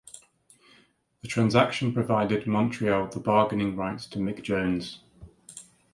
The 1.21 1.27
transaction 1.27 1.93
provided 1.93 2.47
Montreal 2.47 3.09
the 3.09 3.19
bargaining 3.19 3.75
rights 3.75 4.07
to 4.07 4.17
Mick 4.17 4.41
Jones. 4.41 5.03